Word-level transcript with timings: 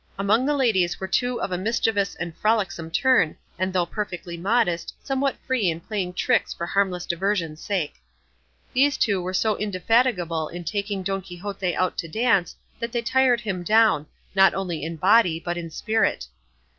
Among 0.17 0.47
the 0.47 0.55
ladies 0.55 0.99
were 0.99 1.07
two 1.07 1.39
of 1.39 1.51
a 1.51 1.59
mischievous 1.59 2.15
and 2.15 2.35
frolicsome 2.35 2.89
turn, 2.89 3.37
and, 3.59 3.71
though 3.71 3.85
perfectly 3.85 4.35
modest, 4.35 4.95
somewhat 5.03 5.35
free 5.45 5.69
in 5.69 5.79
playing 5.79 6.13
tricks 6.13 6.55
for 6.55 6.65
harmless 6.65 7.05
diversion's 7.05 7.61
sake. 7.63 7.97
These 8.73 8.97
two 8.97 9.21
were 9.21 9.31
so 9.35 9.55
indefatigable 9.57 10.47
in 10.47 10.63
taking 10.63 11.03
Don 11.03 11.21
Quixote 11.21 11.75
out 11.75 11.99
to 11.99 12.07
dance 12.07 12.55
that 12.79 12.91
they 12.91 13.03
tired 13.03 13.41
him 13.41 13.61
down, 13.61 14.07
not 14.33 14.55
only 14.55 14.81
in 14.81 14.95
body 14.95 15.39
but 15.39 15.55
in 15.55 15.69
spirit. 15.69 16.25